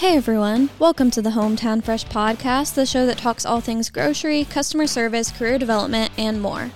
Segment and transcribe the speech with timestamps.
[0.00, 4.44] Hey everyone, welcome to the Hometown Fresh podcast, the show that talks all things grocery,
[4.44, 6.70] customer service, career development, and more.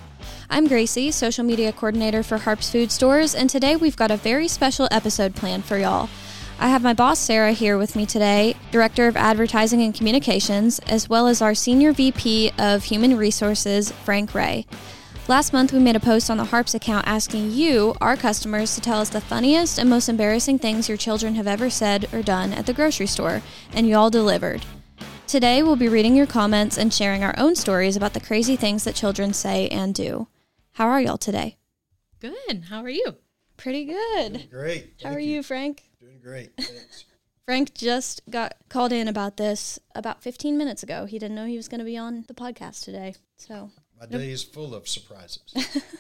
[0.51, 4.47] I'm Gracie, social media coordinator for Harps Food Stores, and today we've got a very
[4.47, 6.11] special episode planned for y'all.
[6.59, 11.09] I have my boss Sarah here with me today, Director of Advertising and Communications, as
[11.09, 14.67] well as our Senior VP of Human Resources, Frank Ray.
[15.27, 18.83] Last month, we made a post on the Harps account asking you, our customers, to
[18.83, 22.53] tell us the funniest and most embarrassing things your children have ever said or done
[22.53, 23.41] at the grocery store,
[23.73, 24.67] and you all delivered.
[25.27, 28.85] Today, we'll be reading your comments and sharing our own stories about the crazy things
[28.85, 30.29] that children say and do.
[30.73, 31.57] How are y'all today?
[32.21, 32.65] Good.
[32.69, 33.17] How are you?
[33.57, 34.51] Pretty good.
[34.51, 34.93] Great.
[35.03, 35.85] How Thank are you, Frank?
[36.01, 36.53] Doing great.
[36.59, 37.07] Thanks.
[37.47, 41.07] Frank just got called in about this about 15 minutes ago.
[41.07, 43.15] He didn't know he was going to be on the podcast today.
[43.39, 43.71] So,
[44.01, 45.43] My day is full of surprises.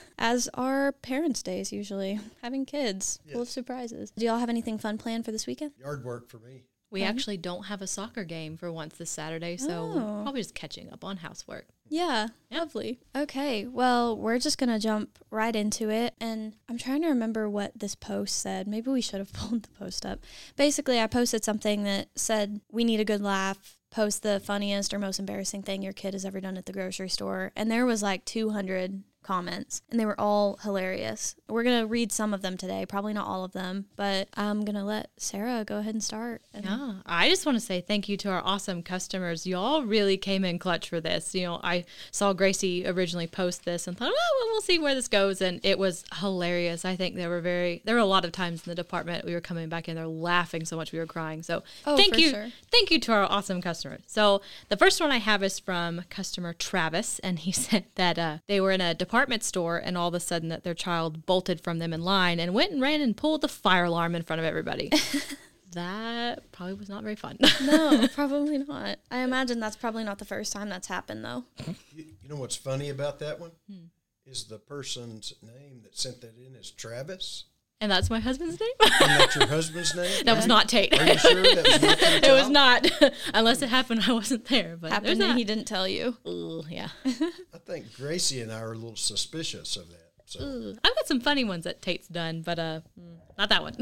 [0.18, 3.54] as are parents' days usually, having kids, full of Yes.
[3.54, 4.10] surprises.
[4.16, 5.72] Do y'all have anything fun planned for this weekend?
[5.78, 6.64] Yard work for me.
[6.90, 10.20] We actually don't have a soccer game for once this Saturday, so Oh.
[10.22, 11.66] probably just catching up on housework.
[11.88, 12.60] Yeah, Yeah.
[12.60, 13.00] lovely.
[13.16, 16.14] Okay, well, we're just going to jump right into it.
[16.20, 18.68] And I'm trying to remember what this post said.
[18.68, 20.20] Maybe we should have pulled the post up.
[20.54, 23.76] Basically, I posted something that said, We need a good laugh.
[23.94, 27.08] Post the funniest or most embarrassing thing your kid has ever done at the grocery
[27.08, 27.52] store.
[27.54, 31.34] And there was like 200 comments, and they were all hilarious.
[31.48, 34.64] We're going to read some of them today, probably not all of them, but I'm
[34.64, 36.42] going to let Sarah go ahead and start.
[36.52, 39.46] And Yeah, I just want to say thank you to our awesome customers.
[39.46, 41.34] Y'all really came in clutch for this.
[41.34, 44.94] You know, I saw Gracie originally post this and thought, oh, well, we'll see where
[44.94, 46.84] this goes, and it was hilarious.
[46.84, 49.32] I think there were very there were a lot of times in the department we
[49.34, 51.42] were coming back in there laughing so much we were crying.
[51.42, 52.48] So Oh, thank you, sure.
[52.70, 54.02] thank you to our awesome customers.
[54.06, 58.38] So the first one I have is from customer Travis, and he said that uh,
[58.46, 61.60] they were in a department store, and all of a sudden that their child bolted
[61.60, 64.40] from them in line and went and ran and pulled the fire alarm in front
[64.40, 64.90] of everybody.
[65.72, 67.38] that probably was not very fun.
[67.62, 68.98] no, probably not.
[69.10, 71.44] I imagine that's probably not the first time that's happened, though.
[71.94, 73.52] You, you know what's funny about that one?
[73.70, 73.86] Hmm.
[74.26, 77.44] Is the person's name that sent that in is Travis?
[77.84, 78.70] And that's my husband's name.
[78.80, 80.10] And that's your husband's name?
[80.24, 80.98] that was not Tate.
[80.98, 84.04] Are you sure that was not it was not, unless it happened.
[84.08, 86.16] I wasn't there, but Happened and he didn't tell you.
[86.26, 86.88] Ooh, yeah.
[87.04, 90.12] I think Gracie and I are a little suspicious of that.
[90.24, 90.74] So, Ooh.
[90.82, 93.76] I've got some funny ones that Tate's done, but uh, mm, not that one.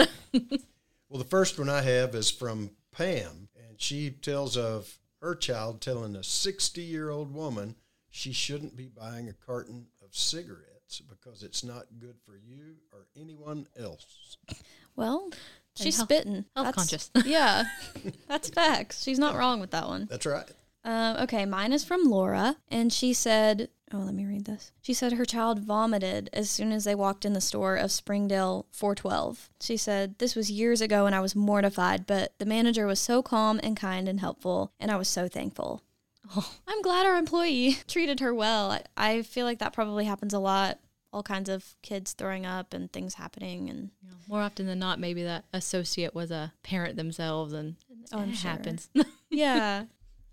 [1.08, 5.80] well, the first one I have is from Pam, and she tells of her child
[5.80, 7.76] telling a 60 year old woman
[8.10, 13.06] she shouldn't be buying a carton of cigarettes because it's not good for you or
[13.16, 14.36] anyone else.
[14.96, 15.30] Well,
[15.76, 16.44] she's health- spitting.
[16.54, 17.10] health That's- conscious.
[17.24, 17.64] yeah,
[18.28, 19.02] that's facts.
[19.02, 20.06] She's not wrong with that one.
[20.10, 20.48] That's right.
[20.84, 24.92] Uh, okay, mine is from Laura, and she said, "Oh, let me read this." She
[24.94, 29.48] said her child vomited as soon as they walked in the store of Springdale 412.
[29.60, 33.22] She said this was years ago, and I was mortified, but the manager was so
[33.22, 35.84] calm and kind and helpful, and I was so thankful.
[36.68, 38.70] I'm glad our employee treated her well.
[38.72, 40.78] I, I feel like that probably happens a lot.
[41.12, 43.90] All kinds of kids throwing up and things happening, and
[44.28, 47.76] More often than not, maybe that associate was a parent themselves, and
[48.12, 48.50] Oh, I'm it sure.
[48.50, 48.88] happens.
[49.30, 49.84] yeah,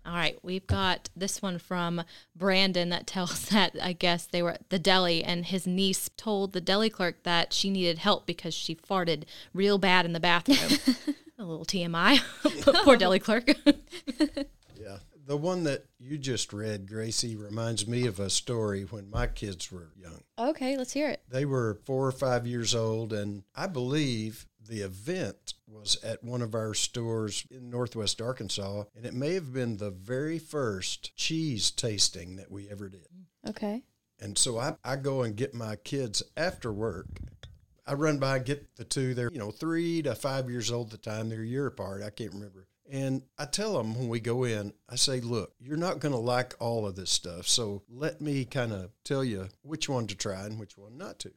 [0.06, 2.02] All right, we've got this one from
[2.34, 6.54] Brandon that tells that I guess they were at the deli and his niece told
[6.54, 10.78] the deli clerk that she needed help because she farted real bad in the bathroom.
[11.38, 12.20] a little TMI.
[12.84, 13.50] Poor deli clerk.
[14.80, 14.96] Yeah.
[15.30, 19.70] The one that you just read, Gracie, reminds me of a story when my kids
[19.70, 20.24] were young.
[20.36, 21.22] okay, let's hear it.
[21.28, 26.42] They were four or five years old, and I believe the event was at one
[26.42, 31.70] of our stores in Northwest Arkansas, and it may have been the very first cheese
[31.70, 33.06] tasting that we ever did.
[33.48, 33.84] Okay.
[34.18, 37.06] And so I, I go and get my kids after work.
[37.86, 39.14] I run by and get the two.
[39.14, 41.28] They're, you know, three to five years old at the time.
[41.28, 42.02] They're a year apart.
[42.02, 42.66] I can't remember.
[42.90, 46.18] And I tell them when we go in, I say, look, you're not going to
[46.18, 47.46] like all of this stuff.
[47.46, 51.20] So let me kind of tell you which one to try and which one not
[51.20, 51.30] to.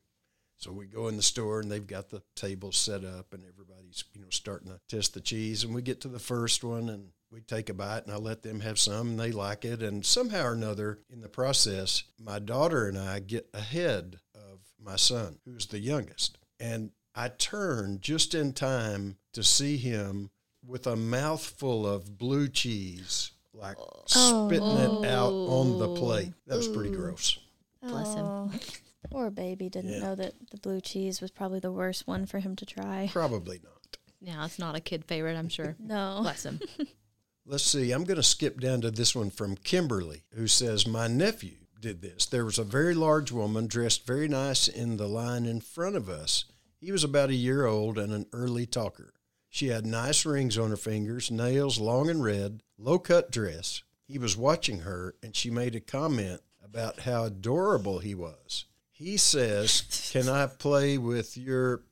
[0.58, 4.04] So we go in the store and they've got the tables set up and everybody's,
[4.14, 5.64] you know, starting to test the cheese.
[5.64, 8.42] And we get to the first one and we take a bite and I let
[8.42, 9.84] them have some and they like it.
[9.84, 14.96] And somehow or another in the process, my daughter and I get ahead of my
[14.96, 16.40] son, who's the youngest.
[16.60, 20.32] And I turn just in time to see him
[20.66, 24.04] with a mouthful of blue cheese, like oh.
[24.08, 25.96] spitting it out on the oh.
[25.96, 26.34] plate.
[26.48, 27.38] That was pretty gross.
[27.82, 28.26] Bless him.
[28.26, 28.52] Oh,
[29.10, 30.00] Poor baby didn't Yeah.
[30.00, 33.10] know that the blue cheese was probably the worst one for him to try.
[33.12, 33.98] Probably not.
[34.22, 35.76] Yeah, it's not a kid favorite, I'm sure.
[35.80, 36.20] No.
[36.22, 36.62] Bless him.
[37.46, 37.92] Let's see.
[37.92, 42.02] I'm going to skip down to this one from Kimberly, who says, My nephew did
[42.02, 42.26] this.
[42.26, 46.08] There was a very large woman dressed very nice in the line in front of
[46.08, 46.46] us.
[46.80, 49.14] He was about a year old and an early talker.
[49.54, 53.84] She had nice rings on her fingers, nails long and red, low cut dress.
[54.08, 58.66] He was watching her, and she made a comment about how adorable he was.
[58.90, 61.84] He says, Can I play with your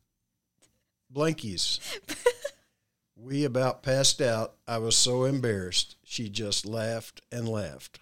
[1.14, 1.80] blankies?
[3.16, 4.56] we about passed out.
[4.68, 5.98] I was so embarrassed.
[6.04, 8.00] She just laughed and laughed.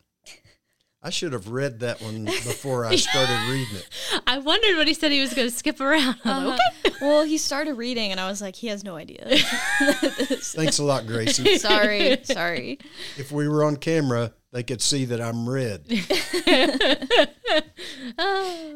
[1.01, 3.87] I should have read that one before I started reading it.
[4.27, 6.17] I wondered when he said he was going to skip around.
[6.25, 6.89] I'm like, uh-huh.
[6.89, 6.95] okay.
[7.01, 9.25] Well, he started reading, and I was like, he has no idea.
[9.29, 11.57] Thanks a lot, Gracie.
[11.59, 12.79] sorry, sorry.
[13.17, 15.85] If we were on camera, they could see that I'm red.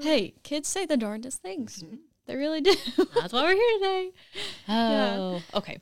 [0.01, 1.83] Hey, kids say the darndest things.
[1.83, 1.95] Mm-hmm.
[2.25, 2.73] They really do.
[3.15, 4.11] That's why we're here today.
[4.69, 5.79] Oh, okay.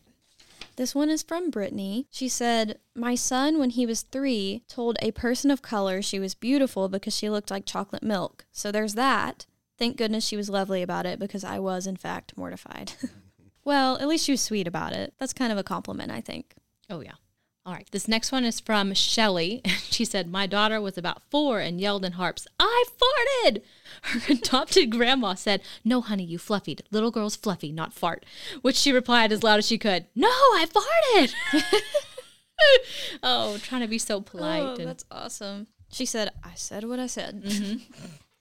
[0.81, 2.07] This one is from Brittany.
[2.09, 6.33] She said, My son, when he was three, told a person of color she was
[6.33, 8.45] beautiful because she looked like chocolate milk.
[8.51, 9.45] So there's that.
[9.77, 12.93] Thank goodness she was lovely about it because I was, in fact, mortified.
[13.63, 15.13] well, at least she was sweet about it.
[15.19, 16.55] That's kind of a compliment, I think.
[16.89, 17.17] Oh, yeah.
[17.65, 17.87] All right.
[17.91, 19.61] This next one is from Shelly.
[19.91, 23.61] She said, My daughter was about four and yelled in harps, I farted!
[24.03, 26.81] Her adopted grandma said, No, honey, you fluffied.
[26.91, 28.25] Little girl's fluffy, not fart.
[28.61, 31.33] Which she replied as loud as she could, No, I farted!
[33.23, 34.63] oh, trying to be so polite.
[34.63, 35.67] Oh, and- that's awesome.
[35.91, 37.43] She said, I said what I said.
[37.43, 37.77] Mm-hmm.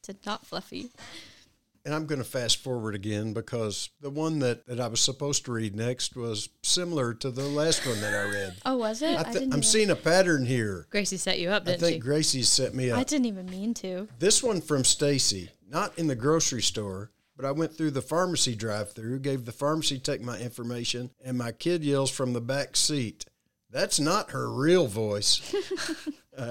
[0.04, 0.90] Said not fluffy.
[1.84, 5.46] And I'm going to fast forward again because the one that, that I was supposed
[5.46, 8.54] to read next was similar to the last one that I read.
[8.66, 9.16] Oh, was it?
[9.16, 10.86] I I, th- didn't I'm even, seeing a pattern here.
[10.90, 12.00] Gracie set you up, I didn't think she?
[12.00, 12.98] Gracie set me up.
[12.98, 14.08] I didn't even mean to.
[14.18, 18.54] This one from Stacy, not in the grocery store, but I went through the pharmacy
[18.54, 23.24] drive-through, gave the pharmacy tech my information, and my kid yells from the back seat,
[23.70, 25.54] "That's not her real voice."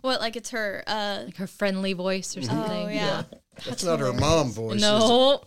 [0.00, 2.86] What, like it's her, uh, like her friendly voice or something.
[2.86, 3.24] oh, yeah.
[3.64, 4.80] That's not her mom voice.
[4.80, 5.42] No,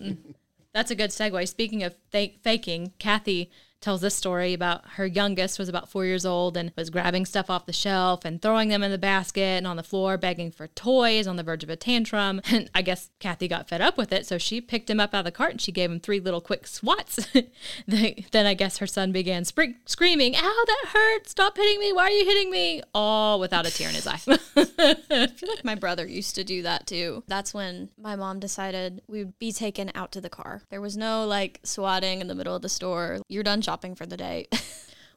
[0.73, 1.47] that's a good segue.
[1.47, 6.25] Speaking of fake, faking, Kathy tells this story about her youngest was about four years
[6.25, 9.67] old and was grabbing stuff off the shelf and throwing them in the basket and
[9.67, 12.41] on the floor, begging for toys on the verge of a tantrum.
[12.51, 15.19] And I guess Kathy got fed up with it, so she picked him up out
[15.19, 17.27] of the cart and she gave him three little quick swats.
[17.87, 21.29] Then I guess her son began screaming, "Ow, that hurt!
[21.29, 21.93] Stop hitting me!
[21.93, 24.19] Why are you hitting me?" All without a tear in his eye.
[24.27, 27.23] I feel like my brother used to do that too.
[27.27, 30.63] That's when my mom decided we would be taken out to the car.
[30.69, 33.19] There was no like swatting in the middle of the store.
[33.27, 34.47] You're done shopping for the day.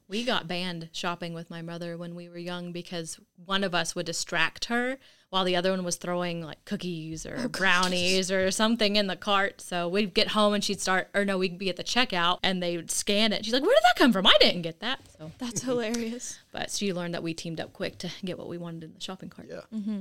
[0.09, 3.95] We got banned shopping with my mother when we were young because one of us
[3.95, 4.99] would distract her
[5.31, 9.63] while the other one was throwing like cookies or brownies or something in the cart.
[9.63, 12.63] So we'd get home and she'd start, or no, we'd be at the checkout and
[12.63, 13.43] they would scan it.
[13.47, 14.27] She's like, "Where did that come from?
[14.27, 16.39] I didn't get that." So, That's hilarious.
[16.53, 19.01] but she learned that we teamed up quick to get what we wanted in the
[19.01, 19.49] shopping cart.
[19.49, 19.61] Yeah.
[19.73, 20.01] Mm-hmm.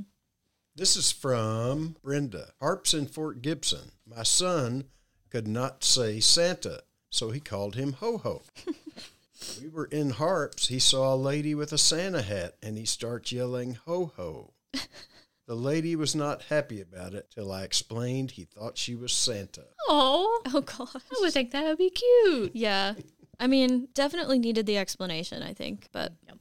[0.75, 2.47] This is from Brenda.
[2.59, 3.91] Harps in Fort Gibson.
[4.05, 4.85] My son
[5.29, 8.41] could not say Santa, so he called him Ho Ho.
[9.61, 10.67] we were in Harps.
[10.69, 14.53] He saw a lady with a Santa hat and he starts yelling Ho Ho.
[15.47, 19.65] the lady was not happy about it till I explained he thought she was Santa.
[19.87, 20.95] Oh, Oh gosh.
[20.95, 22.55] I would think that would be cute.
[22.55, 22.93] Yeah.
[23.39, 25.89] I mean, definitely needed the explanation, I think.
[25.91, 26.37] But Yep.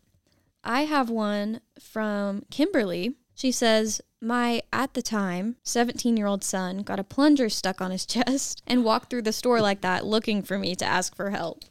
[0.62, 3.16] I have one from Kimberly.
[3.34, 7.90] She says, My, at the time, 17 year old son got a plunger stuck on
[7.90, 11.31] his chest and walked through the store like that looking for me to ask for
[11.31, 11.64] help.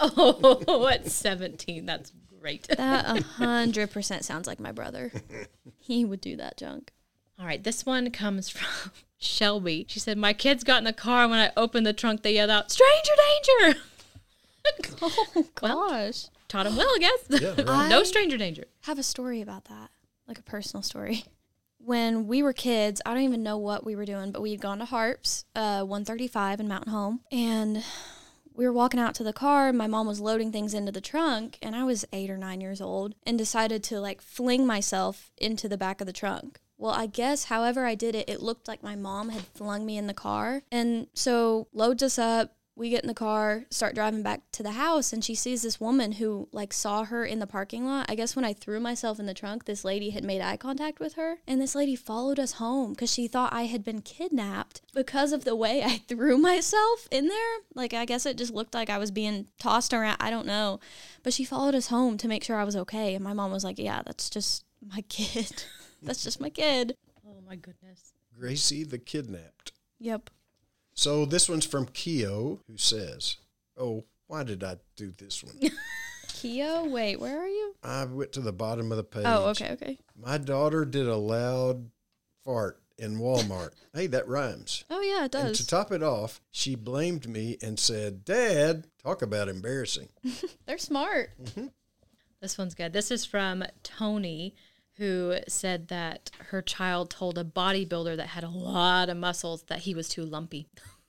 [0.00, 1.84] Oh, at 17.
[1.84, 2.66] That's great.
[2.68, 3.04] That
[3.38, 5.12] 100% sounds like my brother.
[5.78, 6.92] He would do that junk.
[7.38, 9.86] All right, this one comes from Shelby.
[9.88, 12.34] She said, My kids got in the car, and when I opened the trunk, they
[12.34, 13.12] yelled out, Stranger
[13.66, 13.80] danger!
[15.02, 16.26] Oh, gosh.
[16.46, 17.40] Taught them well, I guess.
[17.42, 17.88] Yeah, right.
[17.88, 18.64] no stranger danger.
[18.82, 19.90] have a story about that,
[20.28, 21.24] like a personal story.
[21.84, 24.60] When we were kids, I don't even know what we were doing, but we had
[24.60, 27.82] gone to Harps, uh, 135 in Mountain Home, and
[28.54, 29.72] we were walking out to the car.
[29.72, 32.80] My mom was loading things into the trunk, and I was eight or nine years
[32.80, 36.60] old, and decided to like fling myself into the back of the trunk.
[36.78, 39.96] Well, I guess however I did it, it looked like my mom had flung me
[39.96, 42.54] in the car, and so loads us up.
[42.74, 45.78] We get in the car, start driving back to the house, and she sees this
[45.78, 48.06] woman who like saw her in the parking lot.
[48.08, 50.98] I guess when I threw myself in the trunk, this lady had made eye contact
[50.98, 54.80] with her, and this lady followed us home because she thought I had been kidnapped
[54.94, 57.58] because of the way I threw myself in there.
[57.74, 60.16] Like I guess it just looked like I was being tossed around.
[60.18, 60.80] I don't know,
[61.22, 63.14] but she followed us home to make sure I was okay.
[63.14, 65.64] And my mom was like, "Yeah, that's just my kid.
[66.02, 68.14] that's just my kid." Oh, my goodness.
[68.38, 69.72] Gracie the Kidnapped.
[70.00, 70.30] Yep.
[70.94, 73.36] So this one's from Keo, who says,
[73.78, 75.58] Oh, why did I do this one?
[76.28, 77.74] Keo, wait, where are you?
[77.82, 79.22] I went to the bottom of the page.
[79.26, 79.98] Oh, okay, okay.
[80.20, 81.90] My daughter did a loud
[82.44, 83.70] fart in Walmart.
[83.94, 84.84] hey, that rhymes.
[84.90, 85.58] Oh yeah, it And does.
[85.58, 90.08] to top it off, she blamed me and said, Dad, talk about embarrassing.
[90.66, 91.30] They're smart.
[91.42, 91.66] Mm-hmm.
[92.40, 92.92] This one's good.
[92.92, 94.54] This is from Tony,
[95.02, 99.80] who said that her child told a bodybuilder that had a lot of muscles that
[99.80, 100.68] he was too lumpy.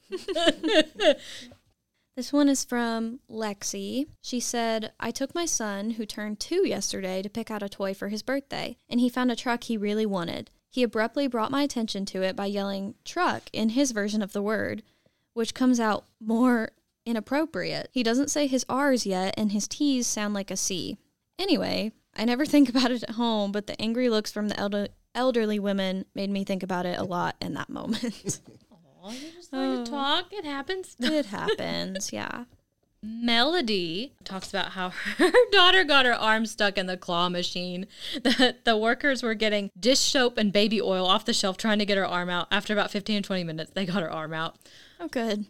[2.15, 4.05] This one is from Lexi.
[4.21, 7.95] She said, I took my son, who turned two yesterday, to pick out a toy
[7.95, 10.51] for his birthday, and he found a truck he really wanted.
[10.69, 14.43] He abruptly brought my attention to it by yelling truck in his version of the
[14.43, 14.83] word,
[15.33, 16.69] which comes out more
[17.03, 17.89] inappropriate.
[17.91, 21.00] He doesn't say his R's yet, and his T's sound like a C.
[21.39, 24.89] Anyway, I never think about it at home, but the angry looks from the elder-
[25.15, 28.41] elderly women made me think about it a lot in that moment.
[29.05, 29.93] Oh, you just learn to oh.
[29.93, 30.32] talk.
[30.32, 30.96] It happens.
[30.98, 32.46] it happens, yeah.
[33.03, 37.86] Melody talks about how her daughter got her arm stuck in the claw machine.
[38.13, 41.86] The, the workers were getting dish soap and baby oil off the shelf trying to
[41.86, 42.48] get her arm out.
[42.50, 44.55] After about 15 or 20 minutes, they got her arm out.
[45.01, 45.48] Oh, good.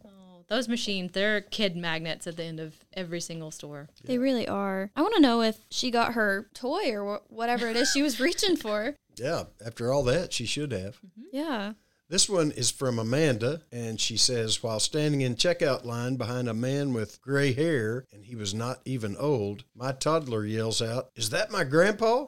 [0.53, 3.89] Those machines, they're kid magnets at the end of every single store.
[4.03, 4.91] They really are.
[4.95, 8.03] I want to know if she got her toy or wh- whatever it is she
[8.03, 8.95] was reaching for.
[9.15, 11.00] Yeah, after all that, she should have.
[11.31, 11.74] Yeah.
[12.10, 16.53] This one is from Amanda, and she says, While standing in checkout line behind a
[16.53, 21.29] man with gray hair, and he was not even old, my toddler yells out, Is
[21.29, 22.25] that my grandpa?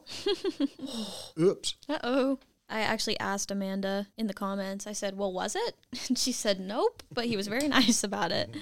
[1.39, 1.75] Oops.
[1.89, 2.39] Uh oh.
[2.69, 4.87] I actually asked Amanda in the comments.
[4.87, 5.75] I said, Well, was it?
[6.07, 8.55] And she said, Nope, but he was very nice about it.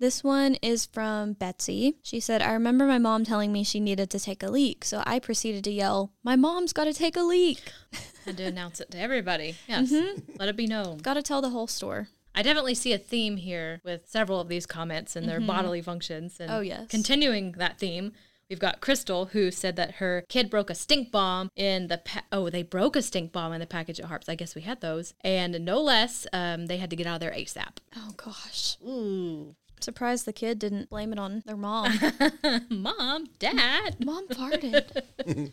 [0.00, 1.96] This one is from Betsy.
[2.02, 5.02] She said, I remember my mom telling me she needed to take a leak, so
[5.04, 7.72] I proceeded to yell, My mom's got to take a leak.
[8.26, 9.56] and to announce it to everybody.
[9.66, 9.90] Yes.
[9.90, 10.36] Mm-hmm.
[10.38, 10.98] Let it be known.
[10.98, 12.08] Got to tell the whole store.
[12.32, 15.48] I definitely see a theme here with several of these comments and their mm-hmm.
[15.48, 16.38] bodily functions.
[16.38, 16.86] And Oh, yes.
[16.88, 18.12] Continuing that theme,
[18.48, 22.24] we've got Crystal who said that her kid broke a stink bomb in the pa-
[22.32, 24.28] oh they broke a stink bomb in the package at Harps.
[24.28, 27.20] I guess we had those, and no less, um, they had to get out of
[27.20, 27.78] there ASAP.
[27.96, 28.76] Oh, gosh.
[28.86, 31.92] Ooh, Surprised the kid didn't blame it on their mom.
[32.68, 33.96] mom, dad.
[34.04, 35.02] mom farted.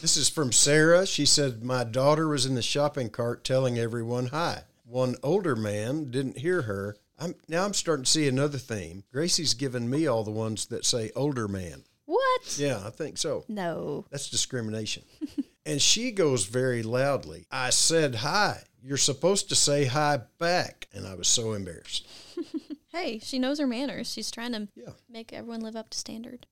[0.00, 1.06] This is from Sarah.
[1.06, 4.62] She said, My daughter was in the shopping cart telling everyone hi.
[4.86, 6.96] One older man didn't hear her.
[7.18, 9.04] I'm, now I'm starting to see another theme.
[9.12, 11.84] Gracie's given me all the ones that say older man.
[12.10, 12.58] What?
[12.58, 13.44] Yeah, I think so.
[13.48, 14.04] No.
[14.10, 15.02] That's discrimination.
[15.66, 18.62] and she goes very loudly, I said hi.
[18.82, 20.88] You're supposed to say hi back.
[20.92, 22.06] And I was so embarrassed.
[22.92, 24.12] Hey, she knows her manners.
[24.12, 24.94] She's trying to Yeah.
[25.08, 26.48] make everyone live up to standard.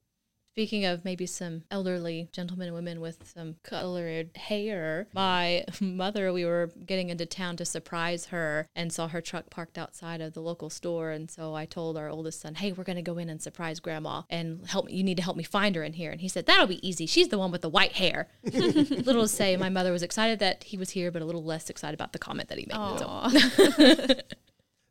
[0.58, 6.44] Speaking of maybe some elderly gentlemen and women with some colored hair, my mother, we
[6.44, 10.40] were getting into town to surprise her and saw her truck parked outside of the
[10.40, 11.12] local store.
[11.12, 13.78] And so I told our oldest son, Hey, we're going to go in and surprise
[13.78, 14.94] grandma and help me.
[14.94, 16.10] You need to help me find her in here.
[16.10, 17.06] And he said, That'll be easy.
[17.06, 18.26] She's the one with the white hair.
[18.42, 21.70] little to say, my mother was excited that he was here, but a little less
[21.70, 22.98] excited about the comment that he made.
[22.98, 24.16] So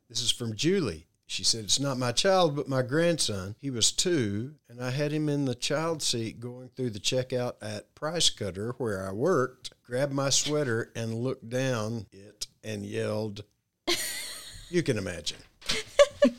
[0.08, 1.07] This is from Julie.
[1.30, 3.54] She said, It's not my child, but my grandson.
[3.60, 7.54] He was two, and I had him in the child seat going through the checkout
[7.60, 13.44] at Price Cutter, where I worked, grabbed my sweater and looked down it and yelled,
[14.70, 15.38] You can imagine.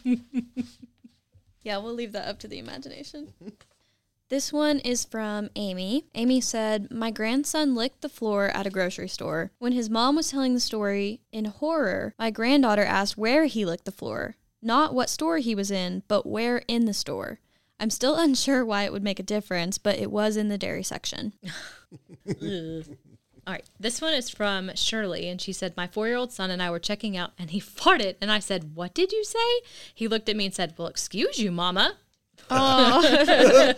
[1.62, 3.34] Yeah, we'll leave that up to the imagination.
[4.30, 6.06] This one is from Amy.
[6.14, 9.50] Amy said, My grandson licked the floor at a grocery store.
[9.58, 13.86] When his mom was telling the story in horror, my granddaughter asked where he licked
[13.86, 14.36] the floor.
[14.62, 17.40] Not what store he was in, but where in the store.
[17.80, 20.84] I'm still unsure why it would make a difference, but it was in the dairy
[20.84, 21.34] section.
[23.48, 26.52] All right, this one is from Shirley, and she said, My four year old son
[26.52, 28.16] and I were checking out, and he farted.
[28.22, 29.62] And I said, What did you say?
[29.96, 31.96] He looked at me and said, Well, excuse you, mama.
[32.50, 33.74] Oh,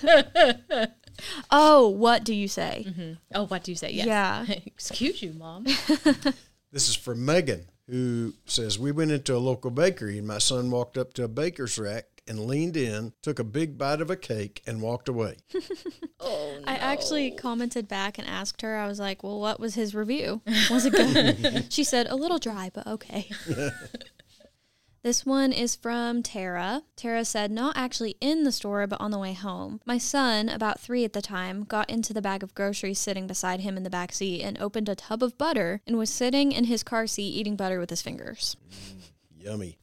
[1.51, 2.85] oh, what do you say?
[2.87, 3.13] Mm-hmm.
[3.33, 3.91] Oh, what do you say?
[3.91, 4.05] Yes.
[4.05, 4.45] Yeah.
[4.65, 5.65] excuse you, mom.
[6.71, 10.71] This is from Megan, who says, We went into a local bakery, and my son
[10.71, 14.15] walked up to a baker's rack and leaned in, took a big bite of a
[14.15, 15.37] cake, and walked away.
[16.19, 16.63] oh, no.
[16.65, 20.41] I actually commented back and asked her, I was like, well, what was his review?
[20.69, 21.73] Was it good?
[21.73, 23.29] she said, a little dry, but okay.
[25.03, 26.83] this one is from Tara.
[26.95, 29.81] Tara said, not actually in the store, but on the way home.
[29.85, 33.61] My son, about three at the time, got into the bag of groceries sitting beside
[33.61, 36.65] him in the back seat and opened a tub of butter and was sitting in
[36.65, 38.55] his car seat eating butter with his fingers.
[38.69, 39.01] Mm,
[39.37, 39.80] yummy.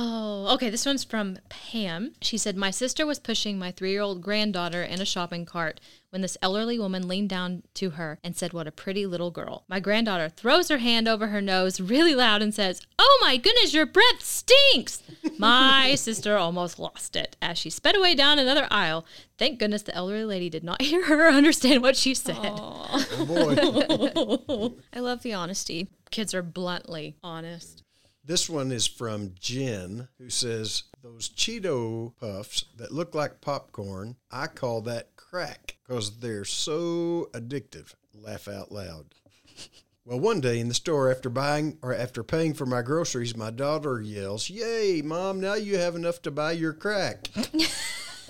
[0.00, 0.70] Oh, okay.
[0.70, 2.12] This one's from Pam.
[2.22, 5.80] She said, My sister was pushing my three year old granddaughter in a shopping cart
[6.10, 9.64] when this elderly woman leaned down to her and said, What a pretty little girl.
[9.66, 13.74] My granddaughter throws her hand over her nose really loud and says, Oh my goodness,
[13.74, 15.02] your breath stinks.
[15.38, 19.04] My sister almost lost it as she sped away down another aisle.
[19.36, 22.36] Thank goodness the elderly lady did not hear her or understand what she said.
[22.38, 24.74] Oh boy.
[24.96, 25.88] I love the honesty.
[26.12, 27.82] Kids are bluntly honest.
[28.28, 34.48] This one is from Jen, who says, Those Cheeto puffs that look like popcorn, I
[34.48, 37.94] call that crack because they're so addictive.
[38.12, 39.06] Laugh out loud.
[40.04, 43.50] Well, one day in the store, after buying or after paying for my groceries, my
[43.50, 47.30] daughter yells, Yay, mom, now you have enough to buy your crack.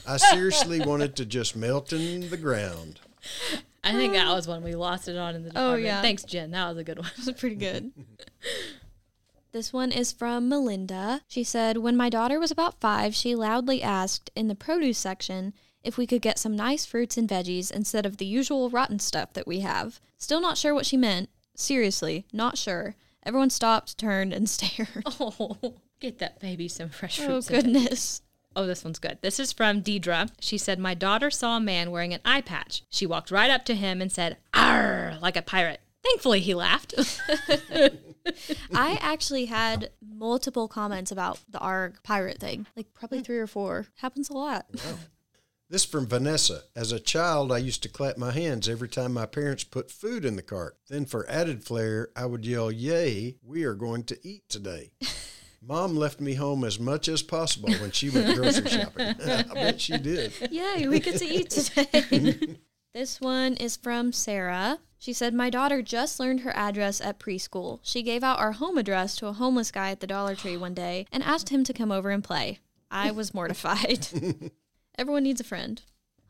[0.06, 3.00] I seriously wanted to just melt in the ground.
[3.82, 5.80] I think that was one we lost it on in the oh, department.
[5.80, 6.02] Oh, yeah.
[6.02, 6.50] Thanks, Jen.
[6.50, 7.10] That was a good one.
[7.18, 7.90] It was pretty good.
[9.52, 11.22] This one is from Melinda.
[11.26, 15.54] She said, When my daughter was about five, she loudly asked in the produce section
[15.82, 19.32] if we could get some nice fruits and veggies instead of the usual rotten stuff
[19.32, 20.00] that we have.
[20.18, 21.30] Still not sure what she meant.
[21.54, 22.94] Seriously, not sure.
[23.24, 25.02] Everyone stopped, turned, and stared.
[25.18, 25.56] Oh,
[26.00, 27.50] get that baby some fresh Oh, fruits.
[27.50, 28.22] and goodness.
[28.54, 29.18] Oh, this one's good.
[29.22, 30.30] This is from Deidre.
[30.40, 32.82] She said, My daughter saw a man wearing an eye patch.
[32.90, 35.80] She walked right up to him and said, Arr, like a pirate.
[36.02, 36.94] Thankfully, he laughed.
[38.74, 43.86] I actually had multiple comments about the ARG pirate thing, like probably three or four.
[43.96, 44.66] Happens a lot.
[45.70, 46.62] This from Vanessa.
[46.74, 50.24] As a child, I used to clap my hands every time my parents put food
[50.24, 50.78] in the cart.
[50.88, 54.92] Then, for added flair, I would yell, Yay, we are going to eat today.
[55.60, 59.14] Mom left me home as much as possible when she went grocery shopping.
[59.20, 60.32] I bet she did.
[60.50, 62.56] Yay, we get to eat today.
[62.94, 64.78] this one is from Sarah.
[64.98, 67.78] She said, My daughter just learned her address at preschool.
[67.82, 70.74] She gave out our home address to a homeless guy at the Dollar Tree one
[70.74, 72.58] day and asked him to come over and play.
[72.90, 74.08] I was mortified.
[74.98, 75.80] Everyone needs a friend.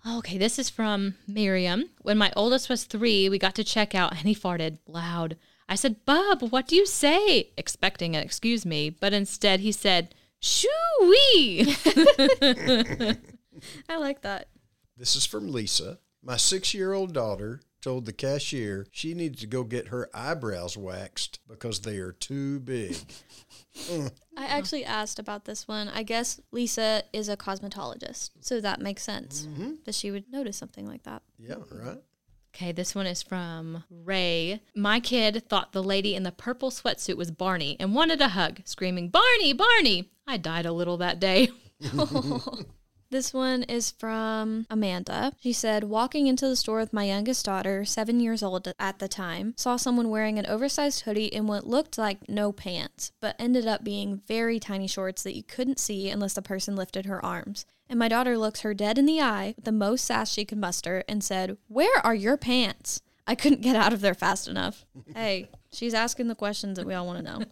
[0.06, 1.90] okay, this is from Miriam.
[2.02, 5.36] When my oldest was three, we got to check out and he farted loud.
[5.68, 7.50] I said, Bub, what do you say?
[7.56, 11.74] Expecting an excuse me, but instead he said, Shoo-wee.
[13.88, 14.48] I like that.
[14.96, 15.98] This is from Lisa.
[16.22, 20.76] My six year old daughter told the cashier she needed to go get her eyebrows
[20.76, 22.94] waxed because they are too big.
[24.36, 25.88] I actually asked about this one.
[25.88, 29.70] I guess Lisa is a cosmetologist, so that makes sense mm-hmm.
[29.86, 31.22] that she would notice something like that.
[31.38, 31.96] Yeah, right?
[32.54, 34.60] Okay, this one is from Ray.
[34.76, 38.60] My kid thought the lady in the purple sweatsuit was Barney and wanted a hug,
[38.66, 40.10] screaming, Barney, Barney.
[40.26, 41.48] I died a little that day.
[43.10, 45.32] This one is from Amanda.
[45.40, 49.08] She said, Walking into the store with my youngest daughter, seven years old at the
[49.08, 53.66] time, saw someone wearing an oversized hoodie in what looked like no pants, but ended
[53.66, 57.64] up being very tiny shorts that you couldn't see unless the person lifted her arms.
[57.88, 60.58] And my daughter looks her dead in the eye with the most sass she could
[60.58, 63.00] muster and said, Where are your pants?
[63.26, 64.84] I couldn't get out of there fast enough.
[65.14, 67.44] hey, she's asking the questions that we all want to know.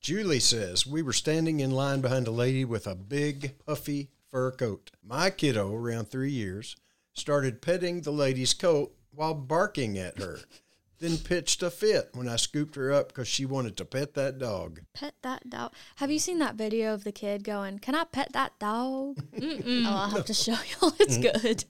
[0.00, 4.50] Julie says, We were standing in line behind a lady with a big, puffy fur
[4.50, 4.90] coat.
[5.02, 6.76] My kiddo, around three years,
[7.14, 10.40] started petting the lady's coat while barking at her,
[10.98, 14.38] then pitched a fit when I scooped her up because she wanted to pet that
[14.38, 14.82] dog.
[14.92, 15.72] Pet that dog.
[15.96, 19.24] Have you seen that video of the kid going, Can I pet that dog?
[19.42, 20.92] Oh, I'll have to show y'all.
[21.00, 21.42] It's mm.
[21.42, 21.64] good.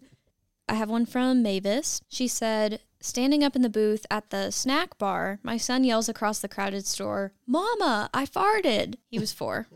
[0.69, 2.01] I have one from Mavis.
[2.09, 6.41] She said, Standing up in the booth at the snack bar, my son yells across
[6.41, 8.97] the crowded store, Mama, I farted.
[9.09, 9.69] He was four.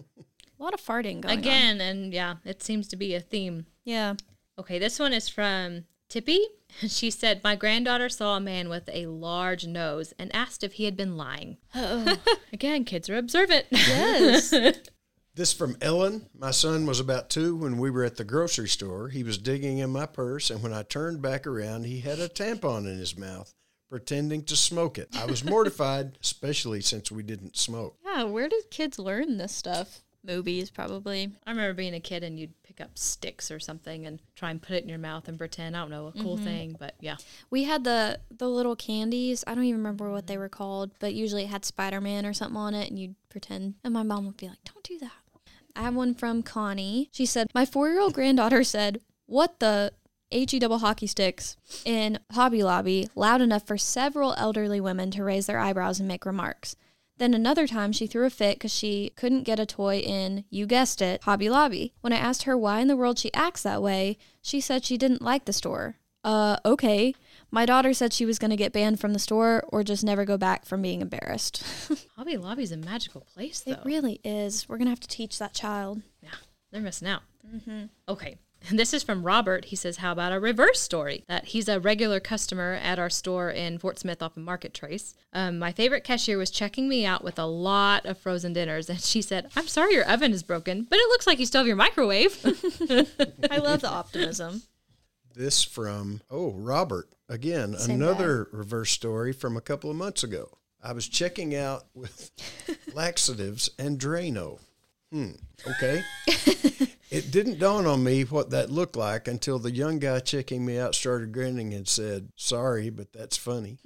[0.60, 1.38] A lot of farting going on.
[1.38, 3.64] Again, and yeah, it seems to be a theme.
[3.84, 4.14] Yeah.
[4.58, 6.40] Okay, this one is from Tippy.
[6.86, 10.84] She said, My granddaughter saw a man with a large nose and asked if he
[10.84, 11.56] had been lying.
[11.74, 12.16] Oh,
[12.52, 13.66] Again, kids are observant.
[13.72, 14.54] yes.
[15.34, 16.26] This from Ellen.
[16.36, 19.08] My son was about two when we were at the grocery store.
[19.08, 22.28] He was digging in my purse, and when I turned back around, he had a
[22.28, 23.54] tampon in his mouth,
[23.88, 25.08] pretending to smoke it.
[25.16, 27.96] I was mortified, especially since we didn't smoke.
[28.04, 28.24] yeah.
[28.24, 30.00] Where did kids learn this stuff?
[30.22, 31.30] Movies, probably.
[31.46, 34.60] I remember being a kid and you'd pick up sticks or something and try and
[34.60, 36.44] put it in your mouth and pretend, I don't know, a cool mm-hmm.
[36.44, 37.16] thing, but yeah.
[37.50, 39.44] We had the the little candies.
[39.46, 42.34] I don't even remember what they were called, but usually it had Spider Man or
[42.34, 43.74] something on it, and you'd pretend.
[43.82, 45.12] And my mom would be like, "Don't do that."
[45.74, 47.08] I have one from Connie.
[47.12, 49.92] She said, "My four year old granddaughter said, what the."
[50.32, 55.46] HE double hockey sticks in Hobby Lobby loud enough for several elderly women to raise
[55.46, 56.76] their eyebrows and make remarks.
[57.20, 60.66] Then another time she threw a fit because she couldn't get a toy in, you
[60.66, 61.92] guessed it, Hobby Lobby.
[62.00, 64.96] When I asked her why in the world she acts that way, she said she
[64.96, 65.96] didn't like the store.
[66.24, 67.14] Uh, okay.
[67.50, 70.24] My daughter said she was going to get banned from the store or just never
[70.24, 71.62] go back from being embarrassed.
[72.16, 73.72] Hobby Lobby's a magical place, though.
[73.72, 74.66] it really is.
[74.66, 76.00] We're going to have to teach that child.
[76.22, 76.30] Yeah,
[76.70, 77.20] they're missing out.
[77.54, 77.90] Mhm.
[78.08, 78.38] Okay.
[78.68, 79.66] And this is from Robert.
[79.66, 81.24] He says, How about a reverse story?
[81.28, 85.14] That he's a regular customer at our store in Fort Smith off of Market Trace.
[85.32, 88.90] Um, my favorite cashier was checking me out with a lot of frozen dinners.
[88.90, 91.60] And she said, I'm sorry your oven is broken, but it looks like you still
[91.60, 92.38] have your microwave.
[93.50, 94.62] I love the optimism.
[95.34, 97.08] This from, oh, Robert.
[97.28, 100.58] Again, Same another reverse story from a couple of months ago.
[100.82, 102.32] I was checking out with
[102.92, 104.58] laxatives and Drano.
[105.12, 105.30] Hmm,
[105.66, 106.02] okay.
[107.10, 110.78] It didn't dawn on me what that looked like until the young guy checking me
[110.78, 113.78] out started grinning and said, Sorry, but that's funny.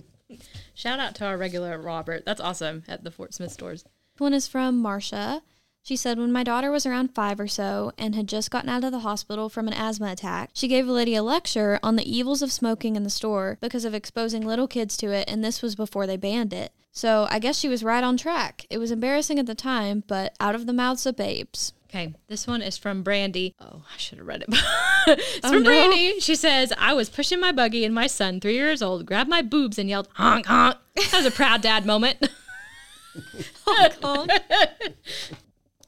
[0.74, 2.24] Shout out to our regular Robert.
[2.24, 3.84] That's awesome at the Fort Smith stores.
[4.18, 5.42] One is from Marcia.
[5.82, 8.84] She said, When my daughter was around five or so and had just gotten out
[8.84, 12.42] of the hospital from an asthma attack, she gave Lydia a lecture on the evils
[12.42, 15.76] of smoking in the store because of exposing little kids to it, and this was
[15.76, 16.72] before they banned it.
[16.92, 18.66] So I guess she was right on track.
[18.68, 21.72] It was embarrassing at the time, but out of the mouths of babes.
[21.90, 23.54] Okay, this one is from Brandy.
[23.60, 24.48] Oh, I should have read it.
[25.06, 25.70] it's Oh, from no.
[25.70, 26.20] Brandy.
[26.20, 29.40] She says, I was pushing my buggy and my son, three years old, grabbed my
[29.40, 30.76] boobs and yelled, honk, honk.
[30.96, 32.18] That was a proud dad moment.
[33.66, 34.30] honk, honk.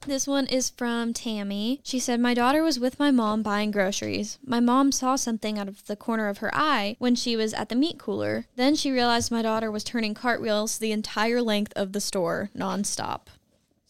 [0.06, 1.80] This one is from Tammy.
[1.84, 4.38] She said, My daughter was with my mom buying groceries.
[4.42, 7.68] My mom saw something out of the corner of her eye when she was at
[7.68, 8.46] the meat cooler.
[8.56, 13.26] Then she realized my daughter was turning cartwheels the entire length of the store nonstop.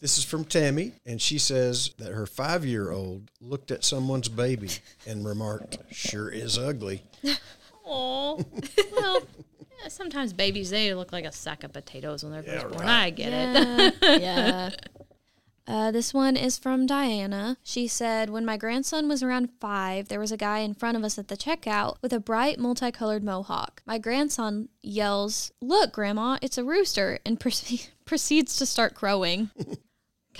[0.01, 4.27] This is from Tammy, and she says that her five year old looked at someone's
[4.29, 4.69] baby
[5.07, 7.03] and remarked, Sure is ugly.
[7.85, 8.43] Oh,
[8.95, 9.21] well,
[9.81, 12.85] yeah, sometimes babies, they look like a sack of potatoes when they're Yeah, first born.
[12.87, 13.03] right.
[13.05, 13.95] I get it.
[14.01, 14.17] Yeah.
[14.19, 14.69] yeah.
[15.67, 17.55] Uh, this one is from Diana.
[17.63, 21.03] She said, When my grandson was around five, there was a guy in front of
[21.03, 23.81] us at the checkout with a bright multicolored mohawk.
[23.85, 29.51] My grandson yells, Look, Grandma, it's a rooster, and proce- proceeds to start crowing.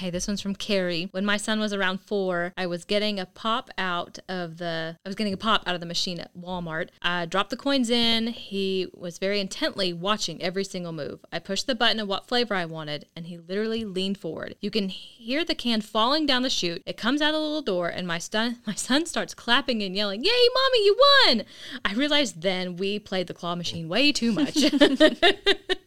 [0.02, 1.10] Okay, this one's from Carrie.
[1.12, 5.08] When my son was around four, I was getting a pop out of the I
[5.08, 6.90] was getting a pop out of the machine at Walmart.
[7.04, 8.26] I dropped the coins in.
[8.26, 11.24] He was very intently watching every single move.
[11.32, 14.56] I pushed the button of what flavor I wanted, and he literally leaned forward.
[14.60, 16.82] You can hear the can falling down the chute.
[16.88, 20.24] It comes out the little door, and my son my son starts clapping and yelling,
[20.24, 21.44] "Yay, mommy, you won!"
[21.86, 24.58] I realized then we played the claw machine way too much.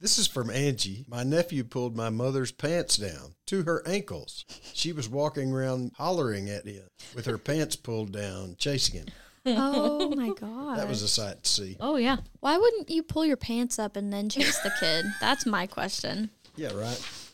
[0.00, 1.04] This is from Angie.
[1.08, 4.46] My nephew pulled my mother's pants down to her ankles.
[4.72, 6.84] She was walking around hollering at him
[7.14, 9.06] with her pants pulled down, chasing him.
[9.44, 10.78] Oh my God.
[10.78, 11.76] That was a sight to see.
[11.80, 12.16] oh yeah.
[12.40, 15.04] Why wouldn't you pull your pants up and then chase the kid?
[15.20, 16.30] That's my question.
[16.56, 17.29] Yeah, right.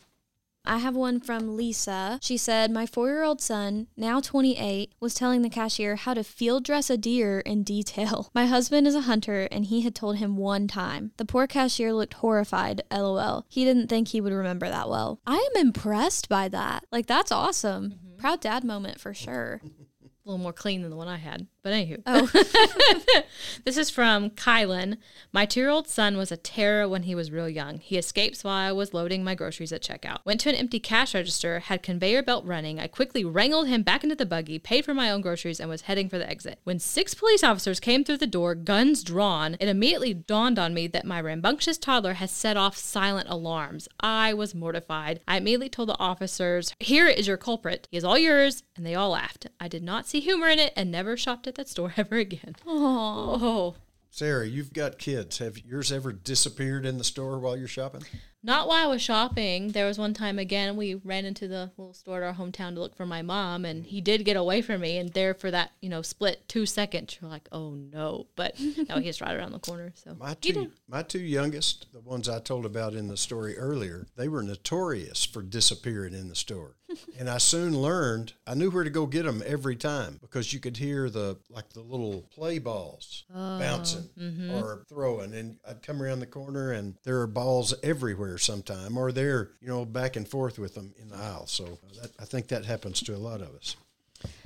[0.67, 2.19] I have one from Lisa.
[2.23, 6.25] She said, My four year old son, now 28, was telling the cashier how to
[6.25, 8.31] field dress a deer in detail.
[8.35, 11.13] My husband is a hunter and he had told him one time.
[11.17, 13.47] The poor cashier looked horrified, lol.
[13.49, 15.21] He didn't think he would remember that well.
[15.27, 16.85] I am impressed by that.
[16.91, 17.91] Like, that's awesome.
[17.91, 18.17] Mm-hmm.
[18.19, 19.61] Proud dad moment for sure.
[20.27, 21.47] A little more clean than the one I had.
[21.63, 22.03] But anywho.
[22.05, 23.23] Oh.
[23.65, 24.99] This is from Kylan.
[25.33, 27.79] My two year old son was a terror when he was real young.
[27.79, 30.19] He escapes while I was loading my groceries at checkout.
[30.25, 32.79] Went to an empty cash register, had conveyor belt running.
[32.79, 35.83] I quickly wrangled him back into the buggy, paid for my own groceries, and was
[35.83, 36.61] heading for the exit.
[36.65, 40.87] When six police officers came through the door, guns drawn, it immediately dawned on me
[40.89, 43.89] that my rambunctious toddler had set off silent alarms.
[44.01, 45.21] I was mortified.
[45.27, 47.89] I immediately told the officers, Here is your culprit.
[47.91, 48.63] He is all yours.
[48.77, 49.47] And they all laughed.
[49.59, 52.55] I did not see humor in it and never shopped at that store ever again.
[52.67, 53.39] Aw.
[53.41, 53.75] Oh,
[54.11, 55.39] Sarah, you've got kids.
[55.39, 58.03] Have yours ever disappeared in the store while you're shopping?
[58.47, 59.73] Not while I was shopping.
[59.73, 62.81] There was one time again we ran into the little store at our hometown to
[62.81, 64.99] look for my mom, and he did get away from me.
[64.99, 68.29] And there for that, you know, split two seconds, you're like, oh no!
[68.37, 68.55] But
[68.89, 69.93] no, he's right around the corner.
[69.97, 74.07] So My two, my two youngest, the ones I told about in the story earlier,
[74.17, 76.77] they were notorious for disappearing in the store.
[77.19, 80.61] and I soon learned I knew where to go get them every time because you
[80.61, 84.53] could hear the like the little play balls oh, bouncing mm-hmm.
[84.53, 89.13] or throwing, and I'd come around the corner and there are balls everywhere sometime, or
[89.13, 91.47] they're you know back and forth with them in the aisle.
[91.47, 93.77] So uh, that, I think that happens to a lot of us.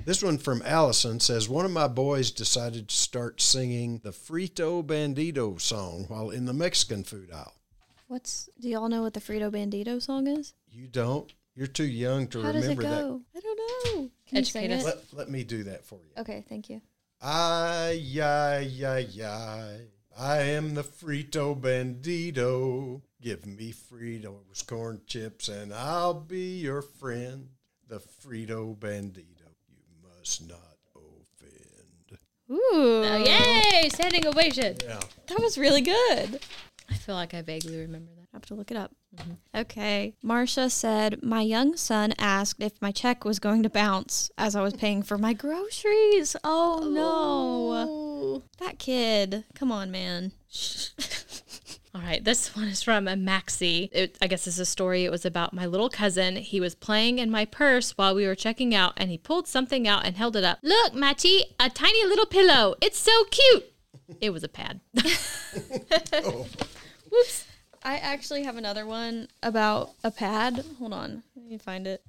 [0.05, 4.83] This one from Allison says one of my boys decided to start singing the Frito
[4.83, 7.53] Bandito song while in the Mexican food aisle.
[8.07, 10.53] What's, do y'all know what the Frito Bandito song is?
[10.69, 11.31] You don't?
[11.55, 13.37] You're too young to How does it remember that.
[13.37, 14.09] I don't know.
[14.27, 14.81] Can you sing Educate us.
[14.81, 14.85] it?
[14.85, 16.21] Let, let me do that for you.
[16.21, 16.81] Okay, thank you.
[17.21, 19.77] Ay, ay, ay, ay.
[20.17, 23.01] I am the Frito Bandito.
[23.21, 27.49] Give me Fritos, corn chips, and I'll be your friend.
[27.87, 29.51] The Frito Bandito.
[29.69, 32.17] You must not offend.
[32.49, 33.03] Ooh.
[33.05, 33.89] Oh, yay!
[33.89, 34.77] Standing ovation.
[34.83, 35.01] Yeah.
[35.27, 36.39] That was really good.
[36.89, 38.27] I feel like I vaguely remember that.
[38.33, 38.91] I have to look it up.
[39.15, 39.33] Mm-hmm.
[39.55, 40.15] Okay.
[40.23, 44.61] Marcia said, My young son asked if my check was going to bounce as I
[44.61, 46.35] was paying for my groceries.
[46.43, 47.87] Oh, no.
[47.87, 48.43] Oh.
[48.59, 49.43] That kid.
[49.53, 50.31] Come on, man.
[51.93, 53.89] All right, this one is from a Maxie.
[53.91, 55.03] It, I guess this is a story.
[55.03, 56.37] It was about my little cousin.
[56.37, 59.87] He was playing in my purse while we were checking out, and he pulled something
[59.87, 60.59] out and held it up.
[60.63, 62.75] Look, Matchy, a tiny little pillow.
[62.81, 63.65] It's so cute.
[64.19, 64.81] It was a pad.
[67.11, 67.47] Whoops.
[67.83, 70.63] I actually have another one about a pad.
[70.77, 71.23] Hold on.
[71.35, 72.05] Let me find it.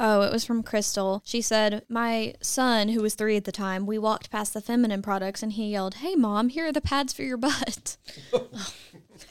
[0.00, 1.22] Oh, it was from Crystal.
[1.24, 5.02] She said, My son, who was three at the time, we walked past the feminine
[5.02, 7.98] products and he yelled, Hey, mom, here are the pads for your butt.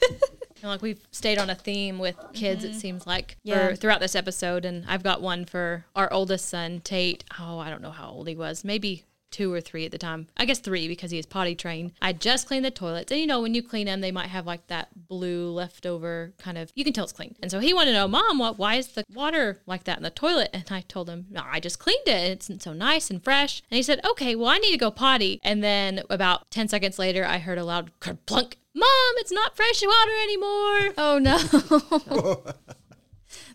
[0.62, 2.78] And like we've stayed on a theme with kids, it mm-hmm.
[2.78, 3.70] seems like Yeah.
[3.70, 4.64] for, throughout this episode.
[4.64, 7.24] And I've got one for our oldest son, Tate.
[7.38, 8.64] Oh, I don't know how old he was.
[8.64, 10.28] Maybe two or three at the time.
[10.36, 11.92] I guess three because he is potty trained.
[12.00, 13.10] I just cleaned the toilets.
[13.10, 16.58] And you know, when you clean them, they might have like that blue leftover kind
[16.58, 17.34] of, you can tell it's clean.
[17.42, 20.02] And so he wanted to know, Mom, what, why is the water like that in
[20.02, 20.50] the toilet?
[20.52, 22.50] And I told him, no, I just cleaned it.
[22.50, 23.62] It's so nice and fresh.
[23.70, 25.40] And he said, okay, well, I need to go potty.
[25.42, 27.90] And then about 10 seconds later, I heard a loud
[28.26, 28.58] plunk.
[28.74, 30.94] Mom, it's not fresh water anymore.
[30.96, 32.42] Oh, no.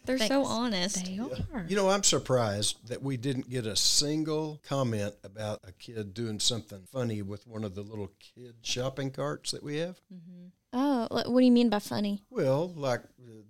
[0.07, 1.05] They're so honest.
[1.05, 1.65] They are.
[1.67, 6.39] You know, I'm surprised that we didn't get a single comment about a kid doing
[6.39, 9.99] something funny with one of the little kid shopping carts that we have.
[10.13, 10.47] Mm-hmm.
[10.73, 12.23] Oh, what do you mean by funny?
[12.29, 13.01] Well, like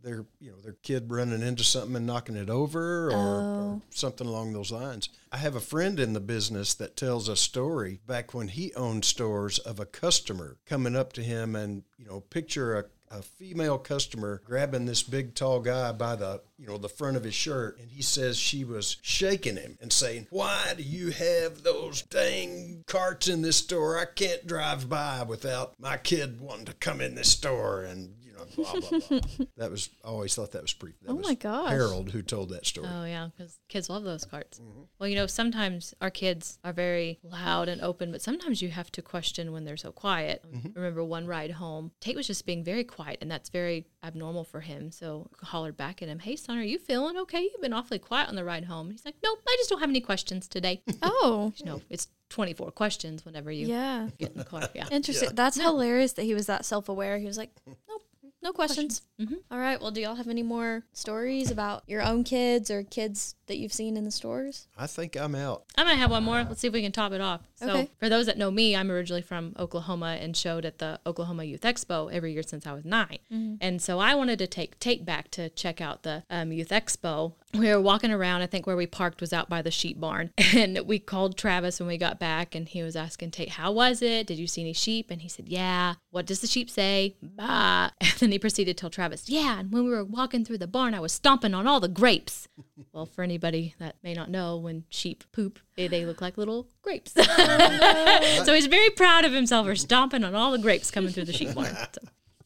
[0.04, 4.28] their you know their kid running into something and knocking it over, or, or something
[4.28, 5.10] along those lines.
[5.32, 9.04] I have a friend in the business that tells a story back when he owned
[9.04, 13.78] stores of a customer coming up to him and you know picture a a female
[13.78, 17.80] customer grabbing this big tall guy by the you know the front of his shirt
[17.80, 22.84] and he says she was shaking him and saying why do you have those dang
[22.88, 23.98] carts in this store?
[23.98, 27.84] I can't drive by without my kid wanting to come in this store.
[27.84, 28.14] And
[28.56, 29.20] blah blah blah
[29.58, 31.72] that was i always thought that was pretty that Oh was my gosh.
[31.72, 34.60] harold who told that story Oh yeah, because kids love those carts.
[34.60, 34.82] Mm-hmm.
[35.00, 38.92] Well, you know, sometimes our kids are very loud and open, but sometimes you have
[38.94, 40.44] to question when they're so quiet.
[40.54, 44.44] I remember one ride home, Tate was just being very quiet, and that's very abnormal
[44.44, 44.92] for him.
[44.92, 47.42] So I hollered back at him, "Hey, son, are you feeling okay?
[47.42, 49.90] You've been awfully quiet on the ride home." He's like, "Nope, I just don't have
[49.90, 54.10] any questions today." Oh, you know, it's twenty four questions whenever you yeah.
[54.18, 54.68] get in the car.
[54.74, 54.88] Yeah.
[54.92, 55.30] Interesting.
[55.34, 57.18] That's hilarious that he was that self aware.
[57.18, 58.04] He was like, nope,
[58.42, 59.02] no questions.
[59.20, 59.36] Mm-hmm.
[59.52, 59.82] All right.
[59.82, 63.74] Well, do y'all have any more stories about your own kids or kids that you've
[63.74, 64.68] seen in the stores?
[64.78, 66.44] i think i'm out I might have one more.
[66.44, 67.42] Let's see if we can top it off.
[67.60, 67.90] So, Okay.
[68.00, 71.62] for those that know me, I'm originally from Oklahoma and showed at the Oklahoma Youth
[71.62, 75.32] Expo every year since I was 9 And so I wanted to take Tate back
[75.32, 77.34] to check out the um, Youth Expo.
[77.54, 78.42] We were walking around.
[78.42, 81.80] I think where we parked was out by the sheep barn, and we called Travis
[81.80, 84.28] when we got back, and he was asking Tate, "How was it?
[84.28, 87.16] Did you see any sheep?" And he said, "Yeah." What does the sheep say?
[87.24, 87.92] Bah.
[88.02, 90.68] And then he proceeded to tell Travis, "Yeah." And when we were walking through the
[90.68, 92.48] barn, I was stomping on all the grapes.
[92.94, 96.68] Well, for anybody that may not know, when sheep poop, they, they look like little
[96.82, 97.12] grapes.
[98.46, 101.34] so he's very proud of himself for stomping on all the grapes coming through the
[101.34, 101.76] sheep barn.
[101.76, 102.02] So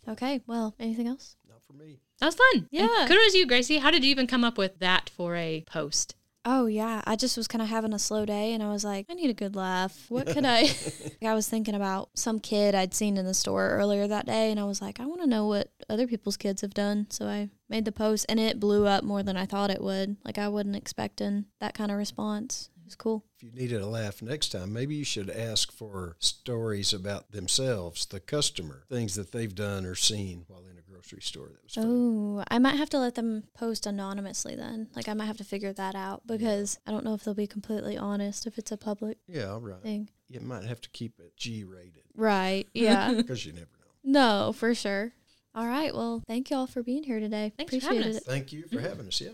[0.10, 0.42] Okay.
[0.48, 1.36] Well, anything else?
[1.48, 2.56] not for me that was fun.
[2.56, 3.06] And Yeah.
[3.08, 3.80] kudos to you, Gracie.
[3.80, 6.16] How did you even come up with that for a post?
[6.44, 9.06] Oh yeah, I just was kind of having a slow day, and I was like,
[9.10, 10.08] I need a good laugh.
[10.10, 10.70] What could I?
[11.24, 14.60] I was thinking about some kid I'd seen in the store earlier that day, and
[14.60, 17.06] I was like, I want to know what other people's kids have done.
[17.12, 20.18] So I made the post, and it blew up more than I thought it would.
[20.26, 22.70] Like I wasn't expecting that kind of response.
[22.92, 23.24] It was cool.
[23.38, 28.06] if you needed a laugh next time, maybe you should ask for stories about themselves,
[28.06, 31.48] the customer, things that they've done or seen while in a grocery store.
[31.48, 31.86] That was fun.
[31.88, 34.90] Oh, I might have to let them post anonymously then.
[34.94, 37.48] Like I might have to figure that out because I don't know if they'll be
[37.48, 39.82] completely honest if it's a public Yeah, all right.
[39.82, 40.10] thing.
[40.28, 42.68] You might have to keep it G rated Right.
[42.74, 43.14] Yeah.
[43.14, 43.68] because you never
[44.04, 44.46] know.
[44.48, 45.14] no, for sure.
[45.56, 45.94] All right.
[45.96, 47.54] Well, thank y'all for being here today.
[47.58, 48.18] Thanks for Appreciate having it.
[48.18, 48.24] us.
[48.24, 48.86] Thank you for Mm-hmm.
[48.86, 49.22] having us.
[49.22, 49.30] Yeah.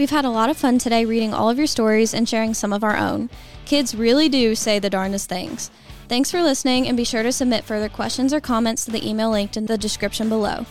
[0.00, 2.72] We've had a lot of fun today reading all of your stories and sharing some
[2.72, 3.28] of our own.
[3.66, 5.70] Kids really do say the darndest things.
[6.08, 9.28] Thanks for listening, and be sure to submit further questions or comments to the email
[9.28, 10.64] linked in the description below.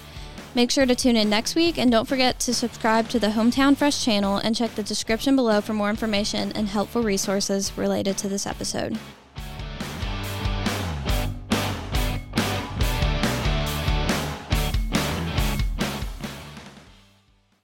[0.55, 3.77] Make sure to tune in next week, and don't forget to subscribe to the Hometown
[3.77, 8.29] Fresh channel and check the description below for more information and helpful resources related to
[8.29, 8.97] this episode.